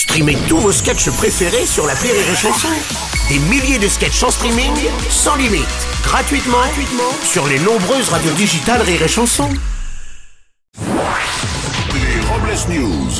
[0.00, 2.68] Streamez tous vos sketchs préférés sur la Rire et Chanson.
[3.28, 4.72] Des milliers de sketchs en streaming,
[5.10, 5.66] sans limite,
[6.02, 9.50] gratuitement, gratuitement sur les nombreuses radios digitales Rire et Chanson.
[10.78, 13.10] Les Robles News.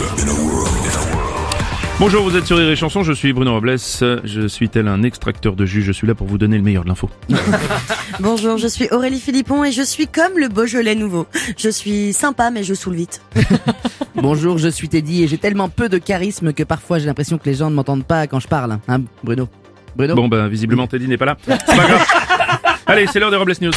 [1.98, 3.76] Bonjour, vous êtes sur Rire et Chanson, je suis Bruno Robles,
[4.24, 6.84] je suis tel un extracteur de jus, je suis là pour vous donner le meilleur
[6.84, 7.10] de l'info.
[8.20, 11.26] Bonjour, je suis Aurélie Philippon et je suis comme le Beaujolais nouveau.
[11.58, 13.20] Je suis sympa mais je saoule vite.
[14.22, 17.46] Bonjour, je suis Teddy et j'ai tellement peu de charisme que parfois j'ai l'impression que
[17.46, 18.78] les gens ne m'entendent pas quand je parle.
[18.86, 19.48] Hein, Bruno?
[19.96, 20.14] Bruno?
[20.14, 22.06] Bon ben visiblement Teddy n'est pas là, c'est pas grave.
[22.86, 23.70] Allez, c'est l'heure des Robles News.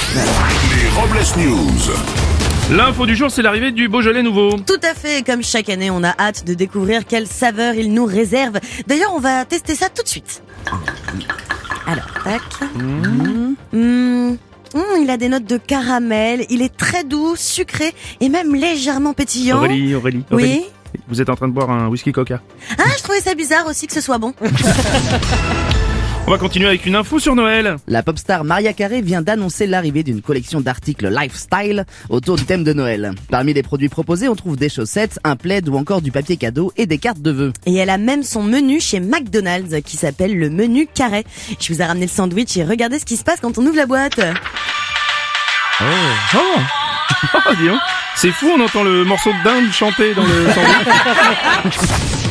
[0.75, 2.75] Les Robles News.
[2.75, 4.57] L'info du jour, c'est l'arrivée du Beaujolais nouveau.
[4.57, 8.05] Tout à fait, comme chaque année, on a hâte de découvrir quelle saveur il nous
[8.05, 8.59] réserve.
[8.87, 10.41] D'ailleurs, on va tester ça tout de suite.
[11.85, 12.41] Alors, tac.
[12.75, 13.55] Mmh.
[13.73, 14.37] Mmh,
[15.01, 19.57] il a des notes de caramel, il est très doux, sucré et même légèrement pétillant.
[19.57, 20.43] Aurélie, Aurélie, Oui.
[20.43, 20.65] Aurélie.
[21.07, 22.41] Vous êtes en train de boire un whisky coca.
[22.77, 24.33] Ah, je trouvais ça bizarre aussi que ce soit bon.
[26.25, 27.75] On va continuer avec une info sur Noël.
[27.85, 32.63] La pop star Maria Carey vient d'annoncer l'arrivée d'une collection d'articles lifestyle autour du thème
[32.63, 33.11] de Noël.
[33.29, 36.71] Parmi les produits proposés, on trouve des chaussettes, un plaid ou encore du papier cadeau
[36.77, 37.51] et des cartes de vœux.
[37.65, 41.25] Et elle a même son menu chez McDonald's qui s'appelle le menu carré.
[41.59, 43.75] Je vous ai ramené le sandwich et regardez ce qui se passe quand on ouvre
[43.75, 44.21] la boîte.
[45.81, 45.85] Oh,
[47.35, 47.79] oh dis donc.
[48.15, 52.19] C'est fou, on entend le morceau de dinde chanter dans le sandwich.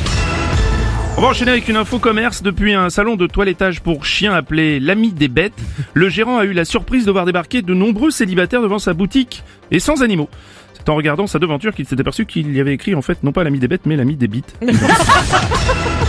[1.17, 2.43] On va enchaîner avec une info commerce.
[2.43, 5.53] Depuis un salon de toilettage pour chiens appelé l'ami des bêtes,
[5.95, 9.43] le gérant a eu la surprise de voir débarquer de nombreux célibataires devant sa boutique
[9.71, 10.29] et sans animaux.
[10.75, 13.33] C'est en regardant sa devanture qu'il s'est aperçu qu'il y avait écrit en fait non
[13.33, 14.57] pas l'ami des bêtes mais l'ami des bites.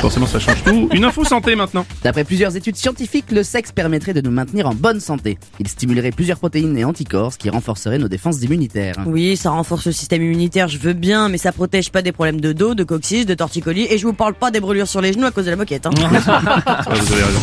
[0.00, 0.88] Forcément ça change tout.
[0.92, 1.86] Une info santé maintenant.
[2.02, 5.38] D'après plusieurs études scientifiques, le sexe permettrait de nous maintenir en bonne santé.
[5.60, 8.96] Il stimulerait plusieurs protéines et anticorps, ce qui renforcerait nos défenses immunitaires.
[9.06, 12.40] Oui, ça renforce le système immunitaire, je veux bien, mais ça protège pas des problèmes
[12.40, 15.12] de dos, de coccyx, de torticolis, et je vous parle pas des brûlures sur les
[15.12, 15.86] genoux à cause de la moquette.
[15.86, 15.90] Hein.
[15.96, 17.40] Ouais, vous avez raison.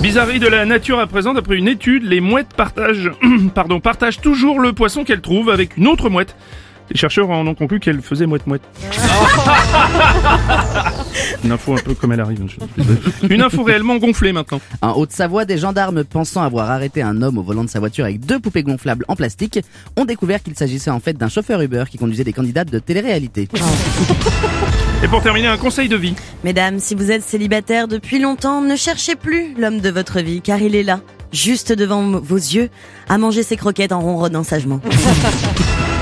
[0.00, 3.12] Bizarrerie de la nature à présent, d'après une étude, les mouettes partagent,
[3.54, 6.34] pardon, partagent toujours le poisson qu'elles trouvent avec une autre mouette.
[6.92, 8.60] Les chercheurs en ont conclu qu'elle faisait mouette-mouette.
[11.42, 12.44] Une info un peu comme elle arrive.
[13.30, 14.60] Une info réellement gonflée maintenant.
[14.82, 18.20] En Haute-Savoie, des gendarmes pensant avoir arrêté un homme au volant de sa voiture avec
[18.20, 19.60] deux poupées gonflables en plastique
[19.96, 23.48] ont découvert qu'il s'agissait en fait d'un chauffeur Uber qui conduisait des candidates de télé-réalité.
[25.02, 26.14] Et pour terminer, un conseil de vie.
[26.44, 30.60] Mesdames, si vous êtes célibataire depuis longtemps, ne cherchez plus l'homme de votre vie, car
[30.60, 31.00] il est là,
[31.32, 32.68] juste devant vos yeux,
[33.08, 34.82] à manger ses croquettes en ronronnant sagement.